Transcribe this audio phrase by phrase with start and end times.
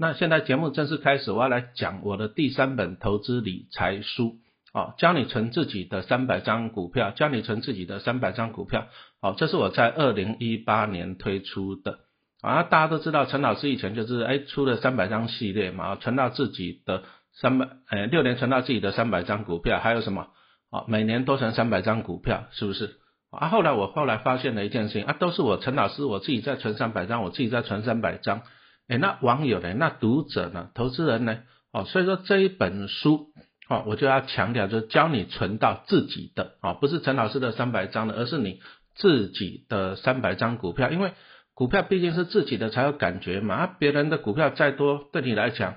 [0.00, 4.36] 那现在节目正式开始，我要来讲我的第三本投资理财书，
[4.72, 8.86] 啊，教你存自己的三百张股票，教你存自己的三百张股票，
[9.20, 11.98] 好，这是我在二零一八年推出的，
[12.42, 17.02] 啊，大家都知道陈老师以前就是哎出了三百张系列嘛，存到自己的
[17.34, 20.28] 三百，哎六年存到自己的三百张股票，还有什么，
[20.70, 22.98] 啊，每年多存三百张股票，是不是？
[23.32, 28.42] 啊，后来我后来发现了一件事情，啊，都是我陈老师我自己在存三百张，我自己在存三百张。
[28.88, 29.74] 哎，那网友呢？
[29.74, 30.70] 那读者呢？
[30.74, 31.40] 投资人呢？
[31.72, 33.26] 哦，所以说这一本书，
[33.68, 38.60] 哦，我就要强调，就是教你存到自己的，哦，不是陈老师的三百张的，而是你
[38.96, 41.12] 自己的三百张股票，因为
[41.54, 45.74] 股票毕竟是自己的才有感觉嘛，啊，别人的股票再多，对你来讲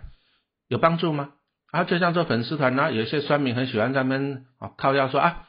[0.70, 1.32] 有帮助吗？
[1.72, 4.16] 啊，就像做粉丝团呢，有一些酸民很喜欢在那
[4.58, 5.48] 啊靠要说啊。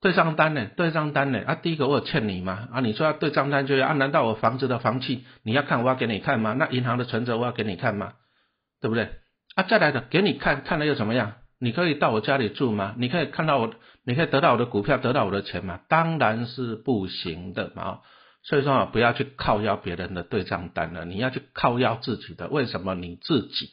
[0.00, 0.70] 对账单呢？
[0.76, 1.42] 对账单呢？
[1.46, 2.68] 啊，第一个我有欠你吗？
[2.72, 3.92] 啊，你说要对账单就要啊？
[3.92, 6.54] 难道我房子的房契你要看我要给你看吗？
[6.54, 8.14] 那银行的存折我要给你看吗？
[8.80, 9.10] 对不对？
[9.54, 11.34] 啊，再来的给你看看了又怎么样？
[11.58, 12.94] 你可以到我家里住吗？
[12.96, 15.80] 你可以看到我，你可以得到我的股票，得到我的钱吗？
[15.88, 17.98] 当然是不行的嘛。
[18.42, 22.48] 所以说啊，不要去靠要别人的对账单了，你要去靠要自己的。
[22.48, 23.68] 为什么你自己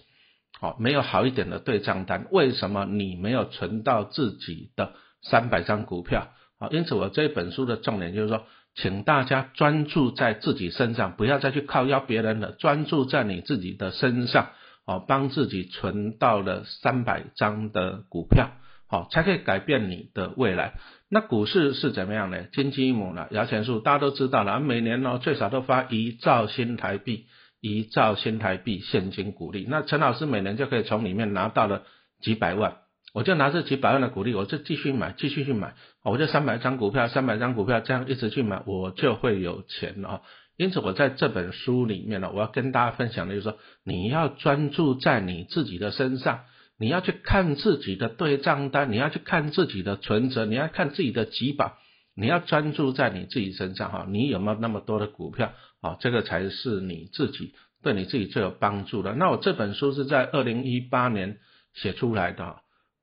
[0.59, 2.27] 哦没有好一点的对账单？
[2.31, 4.91] 为什么你没有存到自己的？
[5.29, 14.49] 三百张股票啊，因此我这本书的重点就是说，请大家专注在自己身上，不要再去靠邀别人了，专注在你自己的身上，
[14.85, 18.51] 哦，帮自己存到了三百张的股票，
[18.87, 20.73] 好，才可以改变你的未来。
[21.09, 22.43] 那股市是怎么样呢？
[22.51, 23.27] 金鸡母呢？
[23.31, 27.27] 摇钱树大家都知道了，每年呢最少都发一兆新台币，
[27.61, 31.83] 一兆新台币现金股利，那陈老师每年就可以从里面拿到了
[32.21, 32.77] 几百万。
[33.17, 35.73] 我就拿这几百万的股利，我就继续买，继续去买，
[36.03, 40.21] 我就三百张股票，三百张股票这样一直去买，我就会有钱了。
[40.55, 46.41] 因此，我在这本书里面呢，我要跟大家分享的就是说，你要专注在你自己的身上，
[46.77, 51.73] 你要去看自己的对账单，你要去看自己的存折，你要看自己的几保，
[52.15, 55.97] 你要专注在你自己身上哈，你有没有那么多的股票啊？
[55.99, 59.15] 这个才是你自己对你自己最有帮助的。
[59.15, 61.39] 那我这本书是在二零一八年
[61.73, 62.57] 写出来的。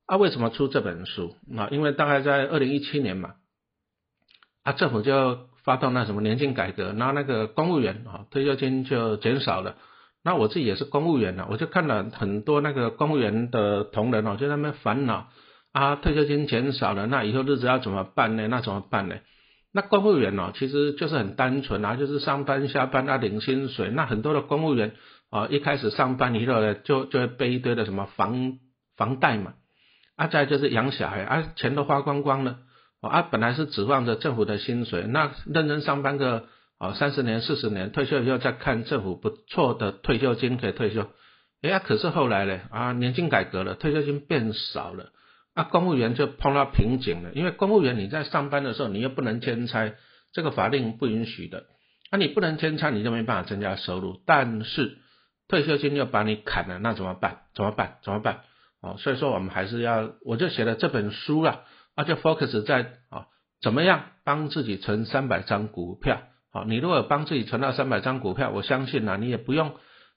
[0.07, 1.35] 啊，为什么出这本书？
[1.57, 3.35] 啊，因为大概在二零一七年嘛，
[4.63, 9.77] 啊，政府就发动那什么年金改革，然后那个公务员啊退休金就减少了。
[10.23, 15.29] 那我自己也是公务员呢，我就看了很多那个公务员的同仁哦，就在那边烦恼
[15.73, 18.47] 啊，退休金减少了，那以后日子要怎么办呢？
[18.49, 19.17] 那怎么办呢？
[19.73, 23.91] 那公务员哦，其实就是很单纯啊，就是上班下班啊领薪水。
[23.91, 24.93] 那很多的公务员
[25.31, 28.59] 啊，一开始上班以后呢，就就会背一堆的什么房
[28.97, 29.55] 房贷嘛。
[30.17, 32.59] 啊，再就是养小孩，啊，钱都花光光了，
[33.01, 36.47] 啊，本来是指望着政府的薪水，那认真上班个
[36.79, 41.09] 啊三十年、四十年，退休以后再看政府不错的退休金可以退休，
[41.63, 45.11] 哎呀，可是后来呢，啊，年金改革了，退休金变少了，
[45.55, 49.95] 啊，公务员就碰到瓶颈了，因为公务员你在上班的时候，你又不能兼差，
[50.33, 51.65] 这个法令不允许的，
[52.11, 54.99] 啊，你不能兼差，你就没办法增加收入，但是
[55.49, 57.41] 退休金又把你砍了，那怎么办？
[57.55, 57.99] 怎么办？
[58.03, 58.43] 怎么办？
[58.84, 61.62] 哦，所以说我们还是要，我就写了这本书了，
[61.95, 63.28] 啊，就 focus 在啊，
[63.62, 66.21] 怎么样帮自己存三百张股票，
[66.53, 69.73] 好，你如果帮自己存到三百张股票，我相信呢，你也不用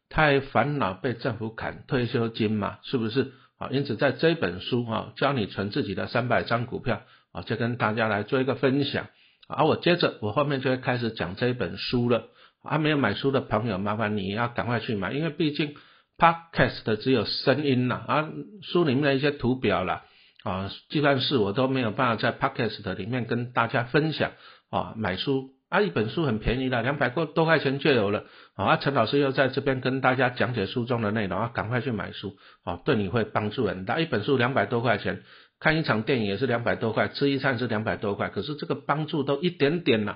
[0.10, 3.32] 太烦恼被政府砍退休金嘛，是不是？
[3.58, 9.08] 啊，因此在这本书啊，教你存自己的三百张股票，啊，就跟大家来做一个分享，
[9.48, 12.26] 啊，我接着我后面就会开始讲这一本书了，
[12.66, 15.74] 还没有买书的朋友，麻烦你要赶快去买，因为毕竟。
[16.18, 18.30] Podcast 只有声音啦，啊，
[18.64, 20.04] 书里面的一些图表啦，
[20.44, 24.32] 啊，计算式我都没有办法在 Podcast 里面跟大家分享
[24.72, 24.94] 啊。
[24.98, 28.26] 买书啊，一本书很便宜的，两百多多块钱就有了
[28.56, 28.78] 啊。
[28.78, 34.00] 陈老师又在这边跟大家讲解书中的内容啊，赶快去买书啊，对你会帮助很大。
[34.00, 35.22] 一本书两百多块钱，
[35.60, 40.14] 看一场电影也是两百多块，吃一餐是两百多块，可是这个帮助都一点点了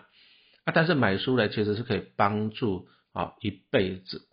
[0.65, 0.73] 啊。
[0.73, 4.30] 但是买书呢，其实是可以帮助啊一辈子。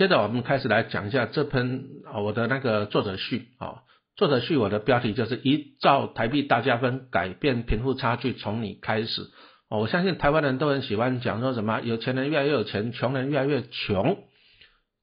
[0.00, 3.82] 接着我们开始来讲一下这篇啊我的那个作者序啊，
[4.16, 9.28] 作者序我的标题就是一兆台币大加分，改变贫富差距从你开始。
[9.68, 14.24] 哦我相信台湾人都很喜欢讲说什么有钱人越来越有钱，穷人越来越穷。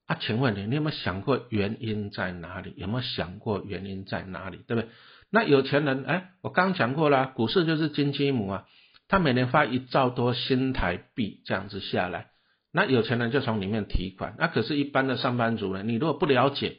[0.08, 2.74] 啊，请问你，你有没有想过原因在哪里？
[2.76, 4.58] 有没有想过原因在哪里？
[4.66, 4.90] 对不对？
[5.30, 8.64] 那有钱人，哎，我刚讲过了，股市就是金鸡母啊，
[9.06, 12.30] 他每年发一兆多新台币这样子下来。
[12.72, 15.82] 那有钱人就从里面提款，那可是一般的上班族呢？
[15.82, 16.76] 你如果不了解，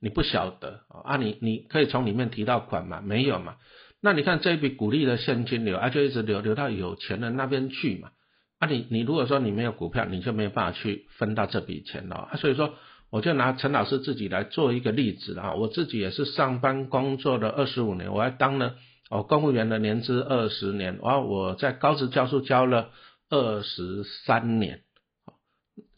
[0.00, 3.00] 你不晓得啊，你你可以从里面提到款吗？
[3.00, 3.56] 没有嘛？
[4.00, 8.10] 那你看这一笔股利的现金流啊，就一直流流到有钱人那边去嘛？
[8.58, 12.36] 啊，你你如果说你没有股票，你就没有办法去分到这笔钱了啊。
[12.36, 12.74] 所以说
[13.10, 18.76] 我就拿陈老师自己来做一个例子啊，我自己也是上班工作了二十五年，我还当了
[19.10, 22.90] 哦公务员的年资二十年，然后我在高职教书教了
[23.28, 24.80] 二十三年，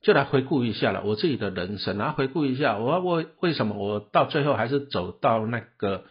[0.04, 6.04] 就来回顾一下了我自己的人生，然后回顾一下我我为什么我到最后还是走到那个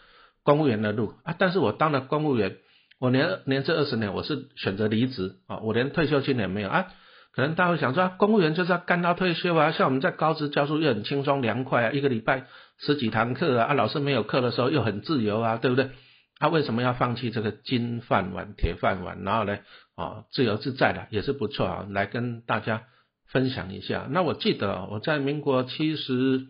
[0.43, 1.35] 公务员的路啊？
[1.37, 2.57] 但是我当了公务员，
[2.99, 6.87] 我年年资二十年，我是选择离职啊，我连退休金也没有啊。
[7.33, 12.47] 可能大家会想说，公务员就是要干到退休啊，像我们在高职教书又很轻松凉快啊，一个礼拜
[12.79, 15.91] 十几堂课啊，啊老师没有课的时候又很自由啊，对不对？
[16.39, 19.59] 他为什么要放弃这个金饭碗、铁饭碗，然后呢，
[19.95, 22.83] 啊自由自在的也是不错啊，来跟大家
[23.33, 24.07] 分享一下。
[24.09, 26.45] 那我记得我在民国七十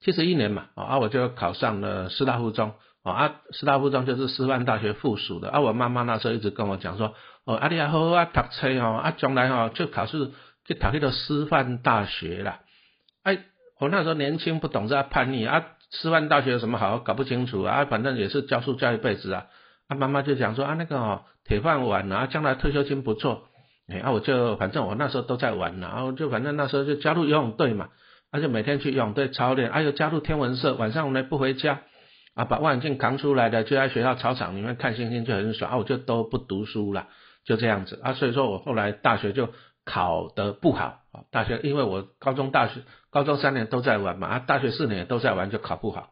[0.00, 2.74] 七十一年嘛，啊我就考上了师大附中。
[3.04, 5.50] 啊，师大附中就是师范大学附属的。
[5.50, 7.14] 啊，我妈妈那时候一直跟我讲说，
[7.44, 10.30] 哦，啊，你好好啊读书哦，啊，将来哦就考试
[10.64, 12.60] 去考那个师范大学啦。
[13.22, 13.44] 哎，
[13.78, 19.48] 我那时候年轻不懂事，叛逆啊，师范大学有什么好，搞不清楚啊，反正也是教书教一辈子啊。
[19.88, 23.48] 啊，妈妈就讲说啊，那个哦，铁饭碗啊，将来退休金不错。
[23.88, 27.90] 哎，啊，我就反正我那时候都在玩，然后就反正那时候就加入游泳队嘛，
[28.30, 31.82] 而且每天去游泳队操练，还有加入天文社，晚上呢不回家。
[32.36, 35.76] 啊，把望远镜扛出来的，就在学校操场里面看星星，就很爽啊！
[35.76, 37.06] 我就都不读书了，
[37.44, 38.14] 就这样子啊。
[38.14, 39.50] 所以说我后来大学就
[39.84, 41.22] 考得不好啊。
[41.30, 42.80] 大学因为我高中、大学、
[43.12, 46.08] 高中三年都在玩嘛，啊，大学四年都在玩，就考不好。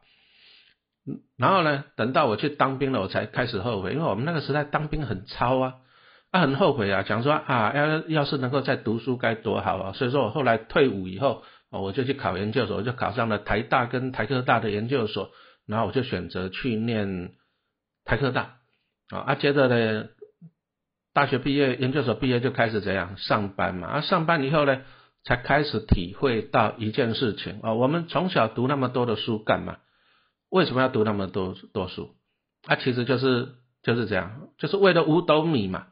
[1.37, 5.75] 然后呢，等到我去当兵了，我才开始后悔，因为我们那个时代当兵很操啊，
[6.33, 9.93] 啊，很后悔啊，讲说啊，要要是能够再读书该多好啊。
[9.93, 15.31] 所以说我后来退伍以后，我就去考研究所，就考上了台大跟台科大的研究所。
[15.67, 17.35] 然后我就选择去念
[18.05, 18.57] 台科大
[19.11, 20.09] 啊，啊，接着呢，
[21.13, 24.81] 大学毕业、研究所毕业就开始怎样上班嘛，啊，上班以后呢，
[25.25, 29.77] 才开始体会到一件事情啊，我们从小读那么多的书干嘛？
[30.49, 32.17] 为什么要读那么多多书？
[32.67, 33.51] 啊，其实就是
[33.83, 35.89] 就是这样，就是为了五斗米嘛。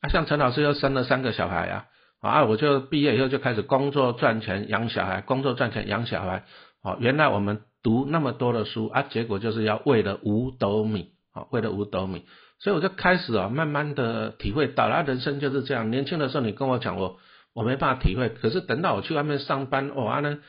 [0.00, 1.86] 啊，像陈老师又生了三个小孩啊，
[2.20, 6.44] 啊，我就毕业以后就开始工作赚钱养小孩，工作赚钱养小孩。
[6.82, 7.62] 哦，原来我们。
[7.82, 12.26] 读那么多的书啊，结果就是要为了五斗米啊，为了五斗米，
[12.58, 15.90] 所以我就开始啊，慢慢的体会到，啊，人生就是这样。
[15.90, 17.16] 年轻的时候你跟我讲我，
[17.54, 20.40] 我没办法体会，可是等到我去外面上班，哇，呢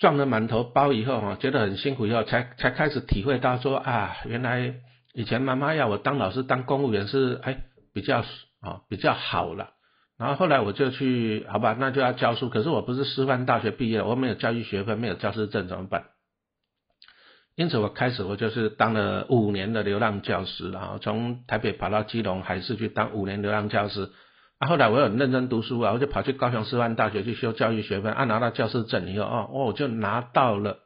[0.00, 4.74] 撞了满头包以后啊，觉得很辛苦以后，才才开始体会到说啊，原来
[5.14, 7.60] 以前妈妈要我当老师、当公务员是哎
[8.00, 8.18] 比较
[8.60, 9.70] 啊比较好了。
[10.18, 12.48] 然后后来我就去，好吧，那就要教书。
[12.48, 16.04] 可是我不是师范大学毕业，我没有教育学分，没有教师证，怎么办？
[17.56, 24.12] 因此我开始我就是当了五年的流浪教师，然后从台北跑到基隆海事去当五年流浪教师。
[24.58, 30.78] 啊，后来我很认真读书啊，我就跑去高雄师范大学去修教育学分，啊，拿到教师证以后，哦，哦，我就拿到了，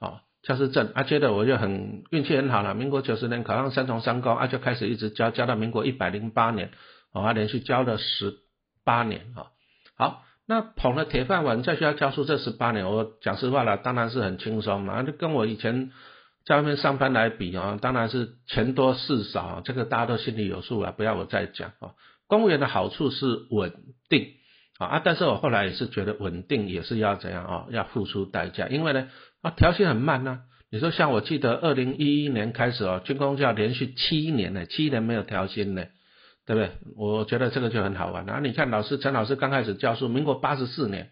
[0.00, 0.92] 哦，教师证。
[0.94, 6.70] 啊，觉得我就很运气很好了，民国九十年考上三重三高，啊，就开始一直教，教到民国一百零八年，
[7.12, 8.38] 啊，连续教了十。
[8.82, 9.52] 八年啊，
[9.94, 15.92] 好，那捧了铁饭碗在学校教书这十八年，我讲实话了，当然是很轻松嘛，就跟我以前
[16.46, 21.92] 在外面上班来比啊，当然是钱多事少，这个大家都心里有数啊，不要我再讲啊。
[22.26, 23.70] 公务员的好处是稳
[24.08, 24.32] 定
[24.86, 29.08] 啊，但是我后来也是觉得稳定也是要怎样啊，要付出代价，因为呢
[29.42, 30.40] 啊调薪很慢呢。
[30.70, 35.84] 你说像我记得二零一一年开始哦，军工教连续七年呢，七年没有调薪呢。
[36.46, 36.70] 对不对？
[36.96, 38.40] 我觉得这个就很好玩然啊！
[38.42, 41.10] 你看，老师陈老师刚开始教书，民国八十四年，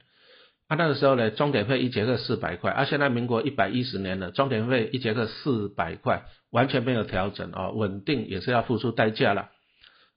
[0.67, 9.51] 啊那个时候呢，钟点费一节课四百块，啊现在民国一百一十年了，钟点费一节课四百块，完全没有调整啊，稳定也是要付出代价了。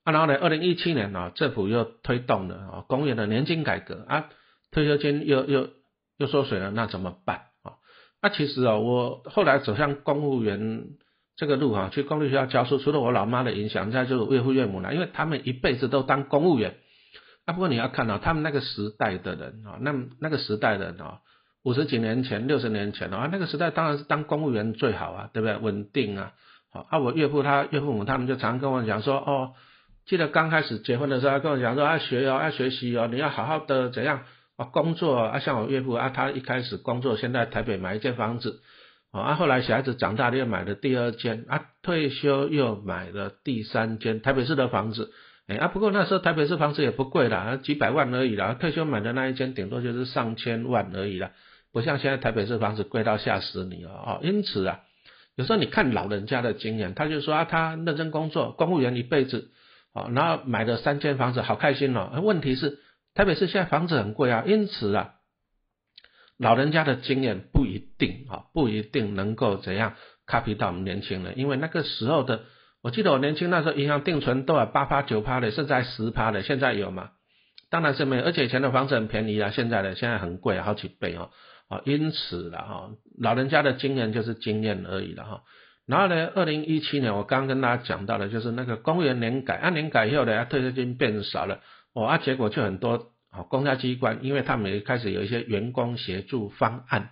[0.03, 4.29] 啊然后呢，二零一七年啊，政府又推动了啊公务员的年金改革啊，
[4.71, 5.69] 退休金又又
[6.17, 7.73] 又缩水了，那怎么办啊？
[8.21, 10.85] 那其实啊，我后来走向公务员。
[11.37, 16.75] 这个路哈，去公立学校教书，除了我老妈的影响，再就是岳父岳母了，因为他们一辈子都当公务员。
[17.45, 21.21] 啊，不过你要看到他们那个时代的人啊，那那个时代的人啊，
[21.63, 25.57] 五十几年前、六十年前啊，那个时代当然是当公务员最好啊，对不对？
[25.57, 26.33] 稳定啊，
[26.69, 26.99] 好啊。
[26.99, 29.53] 我岳父他岳父母他们就常跟我讲说，哦，
[30.05, 34.23] 记得刚开始结婚的时候，他跟我讲说，啊，学哦，要学习哦，你要好好的怎样
[34.57, 38.61] 啊，工作啊，像我岳父啊，他一开始工作，现在台北买一间房子。
[39.11, 45.11] 啊，后来小孩子长大了又买了第二间，啊，退休又买了第三间台北市的房子，
[45.47, 51.31] 哎，啊，不过那时候台北市房子也不贵啦，几百万而已啦，退休买的那一间顶多就是上千万而已啦，
[51.73, 54.79] 不像现在台北市房子贵到吓死你了啊，因此啊，
[55.35, 59.49] 有时候你看老人家的经验，他就说啊，他认真工作，公务员一辈子，
[59.93, 62.79] 啊，然后买了三间房子，好开心哦，问题是
[63.13, 65.15] 特别是现在房子很贵啊，因此啊。
[66.37, 69.93] 老人家的经验不一定啊，不一定能够怎样
[70.25, 72.41] copy 到我们年轻人，因为那个时候的，
[72.81, 77.11] 我记得我年轻那时候银行定存都有八趴九趴的，甚至还十趴的，现在有吗？
[77.69, 81.29] 当然是没有，而且以前的房子很便宜啊，现在的现在很贵，好几倍哦，
[81.69, 85.43] 啊，因此了哈，老人家的经验就是经验而已了哈。
[85.87, 91.59] 然后呢，二零一七年我刚跟大家讲到的，就是那个公务员年改，按年改以后呢，退休金变少了，
[91.93, 97.09] 哦，啊，结果就很多啊，公家机关，因为他们开始有一些员工协助方案，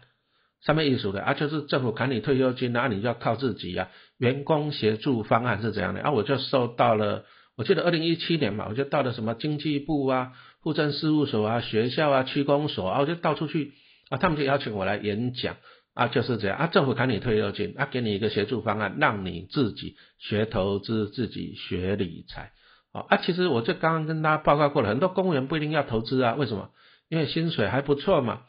[0.62, 3.90] 上面意思的啊，就是政府砍你退休金，那你就要靠自己呀。
[4.18, 6.02] 员工协助方案是怎样的？
[6.02, 7.26] 啊，我就受到了，
[7.58, 10.34] 我记得二零一七年嘛，我就到了什么经济部啊。
[10.62, 13.72] 户政事务所啊，学校啊，区公所啊，我就到处去
[14.10, 15.56] 啊，他们就邀请我来演讲
[15.94, 22.52] 啊，就是这样啊，政府砍你退休金啊，给你一个协助方案，让你自己学投资，自己学理财
[22.92, 23.18] 啊。
[23.18, 26.70] 其实我就刚刚跟大家报告过了，很多公务员不一定要投资啊，为什么？
[27.10, 28.42] 因为薪水还不错嘛，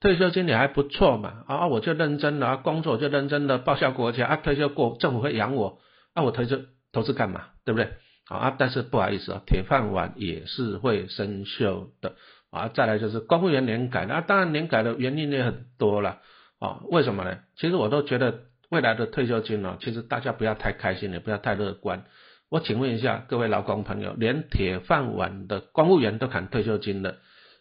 [0.00, 5.78] 退休金也还不错嘛啊，我就认真的工作，就认真的报效国家啊，退休过政府会养我
[6.14, 6.60] 啊，我退休
[6.92, 7.46] 投资干嘛？
[7.64, 7.90] 对不对？
[8.28, 12.14] 啊，但是不好意思啊，铁饭碗也是会生锈的
[12.50, 12.68] 啊。
[12.68, 16.20] 再来就是公务员年改，那当然年改的原因也很多了
[16.62, 16.86] 哦。
[16.90, 17.40] 为什么呢？
[17.56, 22.04] 其实我都觉得未来的退休金呢，其实大家不要太开心，也不要太乐观。
[22.48, 27.16] 我请问一下各位劳工朋友，连铁饭碗的公务员都砍退休金了，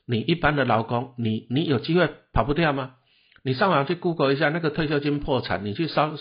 [0.05, 2.95] 你一般的劳工，你你有机会跑不掉吗？
[3.43, 6.17] 你上网去 Google 一下那个退休金破产，你去搜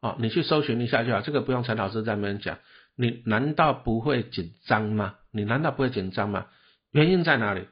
[0.00, 2.58] 啊，你去搜寻一下就好，这个不用陈老师在那边讲。
[2.94, 5.16] 你难道不会紧张吗？
[5.32, 6.46] 你难道不会紧张吗？
[6.90, 7.66] 原因在哪里？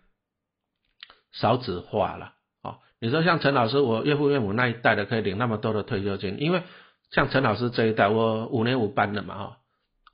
[1.32, 2.32] 少子化了。
[3.00, 6.62] 你说像陈老师，我岳父岳母那一代的可以领那么多的退休金，因为
[7.10, 9.56] 像陈老师这一代，我五年五班的嘛哈，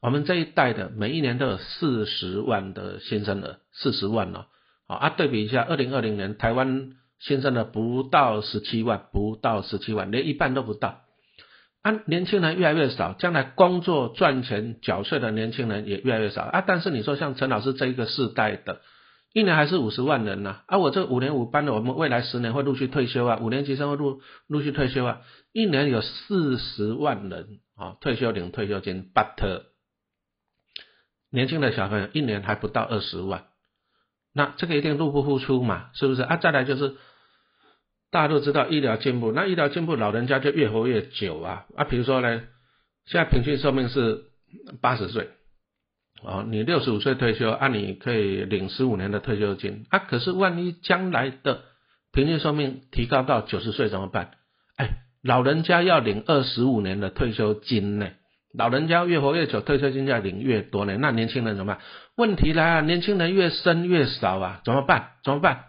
[0.00, 4.47] 我们这一代的每一年都有四十万的新生儿，四十万哦。
[4.87, 11.00] 好啊，对比一下，二零二零年台湾新生的不到十七万，不到十七万，连一半都不到。
[11.83, 16.62] 啊，年轻人越来越少，将来工作赚钱缴税的年轻人也越来越少啊。
[16.64, 18.81] 但是你说像陈老师这一个世代的，
[19.37, 20.62] 一年还是五十万人呐。
[20.66, 25.21] 啊，我这五年五班的，我们未来十年会陆续退休啊，五年级生会陆陆续退休啊，
[25.52, 29.64] 一年有四十万人啊退休领退休金，but
[31.28, 33.45] 年轻的小朋友一年还不到二十万，
[34.33, 36.37] 那这个一定入不敷出嘛，是不是啊？
[36.38, 36.97] 再来就是。
[38.09, 41.85] 大家都知道医疗进步，那医疗进步，老人家就越活越久啊啊！
[41.85, 42.45] 比如说呢，
[43.05, 44.23] 现在平均寿命是
[44.81, 45.28] 八十岁，
[46.23, 49.99] 哦，你六十五岁退休，啊，你可以领十五年的退休金啊。
[49.99, 51.62] 可是万一将来的
[52.12, 54.30] 平均寿命提高到九十岁怎么办？
[54.76, 58.08] 哎，老人家要领二十五年的退休金呢，
[58.56, 60.96] 老人家越活越久，退休金要领越多呢。
[60.99, 61.82] 那年轻人怎么办？
[62.16, 65.11] 问题来了，年轻人越生越少啊，怎么办？
[65.23, 65.64] 怎么办？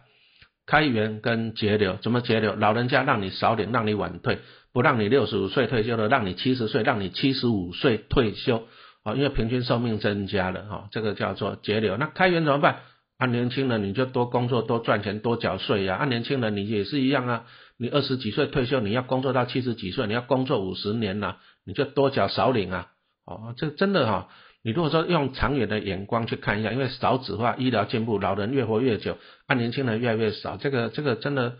[0.66, 2.56] 开源跟节流，怎么节流？
[2.56, 4.40] 老人家让你少领，让你晚退，
[4.74, 8.68] 不让你六十五岁退休了，让你七十岁，让你七十五岁退休，
[9.08, 11.96] 啊，因为平均寿命增加了，哈，这个叫做节流。
[11.96, 12.80] 那开源怎么办？
[13.18, 15.96] 啊，年轻人你就多工作，多赚钱，多缴税呀。
[15.96, 17.46] 啊，年轻人你也是一样啊，
[17.78, 22.88] 你二十几岁退休，你要工作到七十几岁，你要工作五十年呐，你就多缴少领啊，
[23.26, 24.28] 哦，这真的哈。
[24.62, 31.56] 你如果说用长远的眼光去看一下，因为少子化、医疗进步，老人越活越久，啊，年轻人越来越少，这个这个真的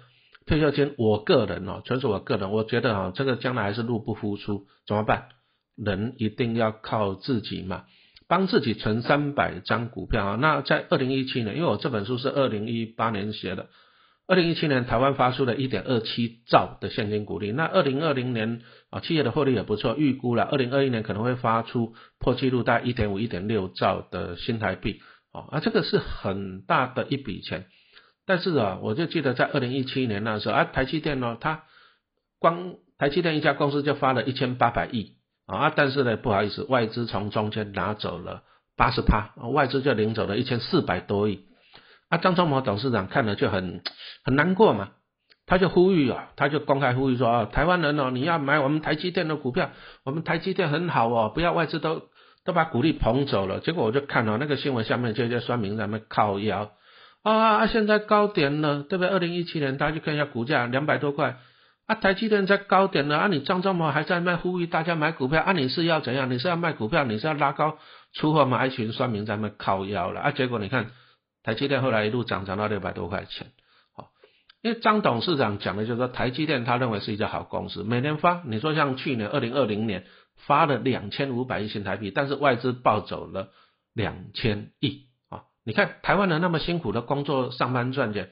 [0.46, 5.30] 退休金，我个人哦，纯属我个人，我觉得啊，这个将来还是入不敷出，怎么办？
[5.78, 7.86] 人一定要靠自己嘛，
[8.28, 10.36] 帮自己存三百张股票啊。
[10.36, 13.68] 那在二零一七年，因为我这本书是二零一八年写的。
[14.30, 17.54] 二零一七年，台湾发出了一点二七兆的现金股利。
[17.54, 25.00] 那二零二零年啊，企业的获利也不错，预估了二零二一年可能会发出破纪录，大概一点五、一点六兆的新台币。
[25.32, 27.68] 啊，啊，这个是很大的一笔钱。
[28.26, 31.64] 但是啊，我就记得在二零一七年那时候啊，台积电呢，它
[32.40, 35.14] 光台积电一家公司就发了一千八百亿
[35.48, 38.44] 啊，但是呢，不好意思，外资从中间拿走了
[38.76, 41.46] 八十趴，外资就领走了一千四百多亿。
[42.10, 43.82] 啊，张忠谋董事长看了就很
[44.24, 44.90] 很难过嘛，
[45.46, 49.72] 他就呼吁啊，他就公开呼吁说啊，台湾人哦，你要买我们台积电的股票，
[50.04, 52.04] 我们台积电很好哦，不要外资都
[52.46, 53.60] 都把股利捧走了。
[53.60, 56.72] 结果我就看到那个新闻下面就些酸民在那靠腰
[57.24, 59.10] 啊，现在高点了，对不对？
[59.10, 61.38] 二零一七年大家去看一下股价两百多块
[61.88, 66.30] 啊，台积电在高点了啊，你张忠谋还在卖呼吁大家买股票啊，你是要怎样？
[66.30, 67.04] 你是要卖股票？
[67.06, 67.80] 你是要拉高
[68.14, 68.66] 出货吗？
[68.66, 70.92] 一群酸民在那靠腰了啊，结果你看。
[71.44, 73.48] 台积电后来一路涨涨到六百多块钱，
[73.96, 74.10] 好，
[74.62, 80.04] 因为张董事长讲的就是说台积电他认为是一家好公司，每年发，你说像去年二零二零年
[80.46, 83.48] 发了两千五百亿新台币，但是外资暴走了
[83.94, 85.44] 两千亿啊！
[85.64, 88.32] 你看台湾人那么辛苦的工作上班赚钱，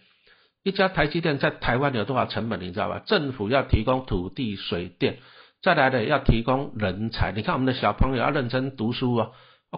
[0.65, 2.99] 一家台积电在台湾有多少成本，你知道吧？
[3.05, 5.19] 政府要提供土地、水电，
[5.61, 7.31] 再来的要提供人才。
[7.35, 9.31] 你看我们的小朋友要认真读书哦，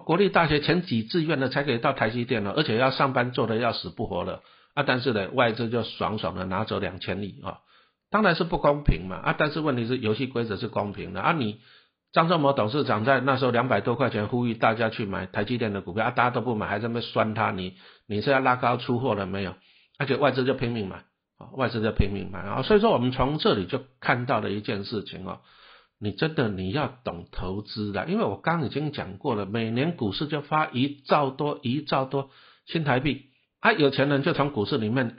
[0.06, 4.40] 国立大学前几志愿的才可以到台积电了，而且要上班做的要死不活的
[4.72, 4.82] 啊！
[4.82, 7.58] 但是呢，外资就爽爽的拿走两千亿啊，
[8.10, 9.34] 当然是不公平嘛啊！
[9.36, 11.32] 但是问题是游戏规则是公平的啊！
[11.32, 11.60] 你
[12.14, 17.74] 张忠谋董事长在那时候两百多块钱呼吁大家去买台积电的股票啊，大家都不买，还在那酸他，你
[18.06, 19.52] 你是要拉高出货了没有？
[19.98, 21.04] 而且外资就拼命买
[21.38, 25.40] 啊，外资就拼命买啊，所以说我们从这里就看到了一件事情哦，
[25.98, 32.30] 你真的你要懂投资的，因为我刚已经讲过了，每年股市就发一兆多一兆多
[32.66, 33.26] 新台币，
[33.60, 35.16] 啊，有钱人就从股市里面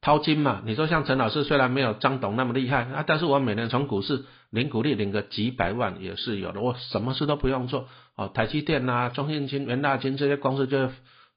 [0.00, 0.62] 掏金嘛。
[0.64, 10.90] 你说像陈老师虽然没有张董那么厉害啊，但是我每年从股市领股利领个几百万也是有的，我什么事都不用做哦，台积电呐、中信金、元大金这些公司就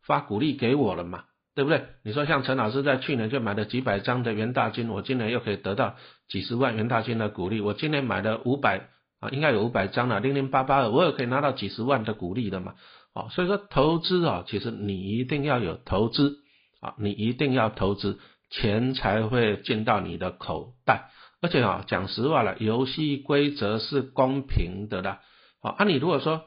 [0.06, 1.24] 发股利给我了嘛。
[1.54, 1.86] 对不对？
[2.04, 5.96] 你说像陈老师在去年就买了几百张的元大金，我今年又可以得到
[6.30, 7.60] 几十万元大金的股利。
[7.60, 8.90] 我今年买了五百
[9.20, 12.76] 啊，应该有五百张了，零零八八二，我也可以拿到几十万的股利的嘛。
[13.14, 16.38] 哦，所以说投资啊，其实你一定要有投资
[16.80, 21.10] 啊，你一定要投资，钱才会进到你的口袋。
[21.42, 25.20] 而且啊，讲实话了，游戏规则是公平的啦。
[25.62, 26.44] 好，啊，你如果说。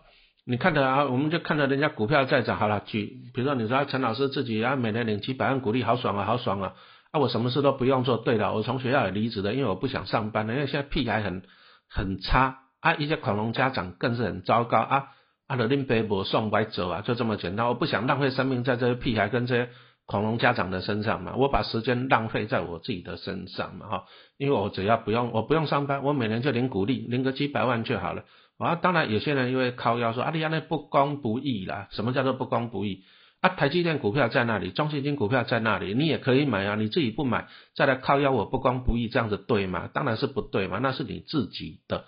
[0.46, 6.74] 你看着啊，我们就看着人家股票在涨，好了，举，比如说你说陈老师自己啊，每年领几百万股利，好爽啊，好爽啊，
[7.12, 11.44] 啊，我什么事都不用做，对了，我从学校也离职了，因为我不想上班了，因为现在屁还很
[11.88, 15.06] 很差啊，一些恐龙家长更是很糟糕啊，
[15.46, 19.70] 啊，的拎背包送歪走啊，就这么简单，我不想浪费生命在这些屁孩跟这些
[20.04, 24.04] 恐龙家长的身上嘛，我把时间浪费在我自己的身上嘛，哈，
[24.36, 28.24] 因为我只要不用，我不用上班，我每年就领股利，领个几百万就好了。
[28.58, 31.88] 啊，当然有些人因为靠腰说啊，你讲那不公不义啦。
[31.90, 33.04] 什么叫做不公不义？
[33.40, 36.76] 啊，台积电股票在那里，中信金股票在那里，你也可以买啊。
[36.76, 39.90] 你自己不买，再来靠腰我不公不义，这样子对吗？
[39.92, 42.04] 当然是不对嘛，那是你自己的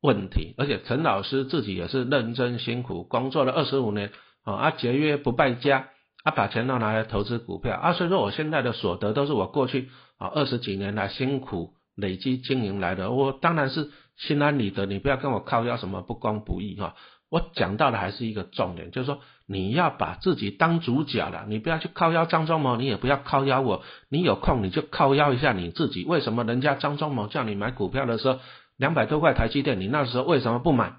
[0.00, 0.54] 问题。
[0.58, 4.12] 而且陈老师自己也是认真辛苦工作了二十五年
[4.44, 5.88] 啊，节约不败家，
[6.22, 13.90] 啊，把钱都拿来投资股票啊，所以说我现在的所得都是我过去啊二十几年来辛苦累积经营来的，我当然是。
[14.18, 16.94] 心安理得，你不要跟我靠要什么不公不义哈。
[17.28, 23.82] 我讲到的还是一个重点，就是说你要把自己当主角了，你不要去靠腰张忠谋，你也不要靠腰我。
[24.08, 26.06] 你有空你就靠腰一下你自己。
[26.06, 28.38] 为什么人家张忠谋叫你买股票的时候，
[28.78, 30.94] 两百多块台积电，你那时候为什么不买？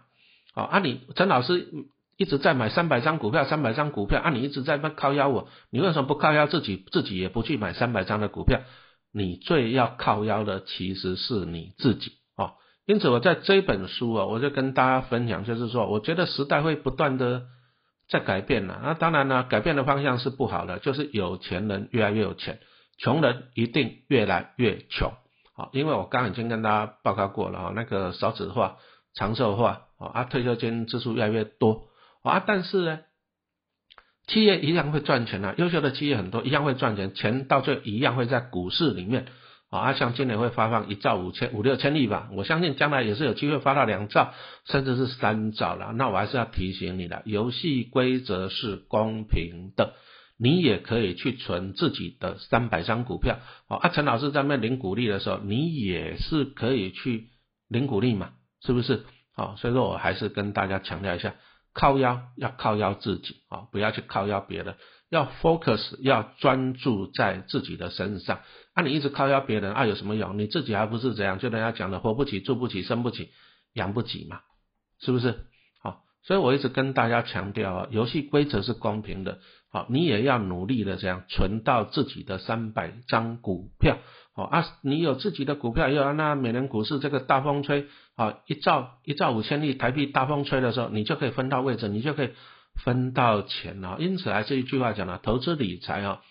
[0.53, 1.67] 啊，啊你陈老师
[2.17, 6.85] 一直在买三百张股票，三百张股票，啊你一直在那靠腰我，你为什么不靠腰自己？
[6.91, 8.61] 自己也不去买三百张的股票？
[9.11, 12.53] 你最要靠腰的其实是你自己啊。
[12.85, 17.47] 因此，我在这本书啊，我就跟大家分享，就是说，我觉得时代会不断的
[18.09, 18.79] 在改变了。
[18.83, 22.59] 那当然呢，改变的方向是不好的，就是有钱人越来越有钱，
[22.97, 25.11] 穷人一定越来越穷。
[25.55, 28.77] 好，因为我刚已经跟大家报告过了啊，那个少子化、
[29.15, 31.87] 长寿化啊，退休金支出越来越多
[32.23, 32.99] 啊，但是呢，
[34.27, 39.25] 企业一样会赚钱啊，优秀的企业很多，一样会赚钱，钱到最后一样会在股市里面。
[39.69, 45.91] 啊，像今年会发放一兆五千五六千亿吧，我相信将来也是有机会发到两兆，甚至是三兆了。
[45.91, 49.95] 那我还是要提醒你的，游戏规则是公平的，
[50.39, 53.39] 你也可以去存自己的三百张股票。
[53.67, 57.27] 啊，陈老师在那领股利的时候，你也是可以去
[57.67, 58.29] 领股利嘛，
[58.61, 59.03] 是不是？
[59.35, 61.35] 好，所以说我还是跟大家强调一下，
[61.77, 64.75] 靠腰要靠腰自己啊，不要去靠腰别人。
[65.09, 68.39] 要 focus，要专注在自己的身上。
[68.73, 70.39] 啊，你一直靠腰别人，啊，有什么用？
[70.39, 71.37] 你自己还不是这样？
[71.37, 73.29] 就人家讲的，活不起，住不起，生不起，
[73.73, 74.41] 养不起嘛，
[74.99, 75.45] 是不是？
[75.81, 79.39] 好，所以我一直跟大家强调啊，游戏规则是公平的。
[79.71, 83.99] 好，你也要努力的这样存到自己的三百张股票。
[84.37, 92.29] 哦啊，你有自己的股票，要那美联股市这个大风吹，啊，一兆一兆五千亿台币大风吹的时候，你就可以分到位置，你就可以。
[92.85, 96.21] 分到钱啊，因此还是一句话讲了，投资理财啊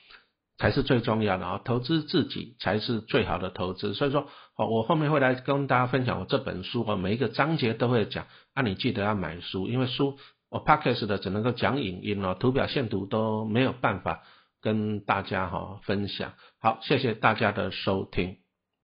[0.58, 3.94] 才是最重要的啊，投资自己才是最好的投资。
[3.94, 14.22] 所以说，哦，我后面会来跟大家分享我这本书，我每一个章节都会讲，啊，你记得要买书，因为书我 podcast 的只能够讲影音哦，图表线图都没有办法
[14.66, 16.32] 跟大家哈分享。
[16.58, 18.45] 好，谢谢大家的收听。